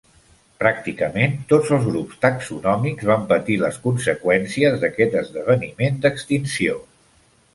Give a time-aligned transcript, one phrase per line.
[0.61, 6.83] Pràcticament tots els grups taxonòmics van patir les conseqüències d'aquest esdeveniment d'extinció.